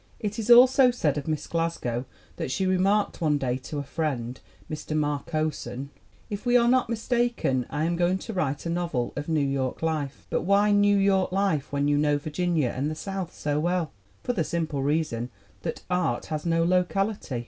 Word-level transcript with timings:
It 0.19 0.39
is 0.39 0.49
also 0.49 0.89
said 0.89 1.19
of 1.19 1.27
Miss 1.27 1.45
Glasgow 1.45 2.05
that 2.37 2.49
she 2.49 2.65
remarked 2.65 3.21
one 3.21 3.37
day 3.37 3.57
to 3.57 3.77
a 3.77 3.83
friend 3.83 4.39
Mr. 4.67 4.97
Marcosson, 4.97 5.91
if 6.27 6.43
we 6.43 6.57
are 6.57 6.67
not 6.67 6.89
mistaken: 6.89 7.67
"I 7.69 7.83
am 7.83 7.95
going 7.97 8.17
to 8.17 8.33
write 8.33 8.65
a 8.65 8.69
novel 8.71 9.13
of 9.15 9.29
New 9.29 9.45
York 9.47 9.83
life." 9.83 10.25
"But 10.31 10.41
why 10.41 10.71
New 10.71 10.97
York 10.97 11.31
life 11.31 11.71
when 11.71 11.87
you 11.87 11.99
know 11.99 12.17
Virginia 12.17 12.73
and 12.75 12.89
the 12.89 12.95
South 12.95 13.31
so 13.35 13.59
well?" 13.59 13.91
"For 14.23 14.33
the 14.33 14.43
simple 14.43 14.81
reason 14.81 15.29
that 15.61 15.83
art 15.87 16.25
has 16.33 16.47
no 16.47 16.63
locality. 16.63 17.39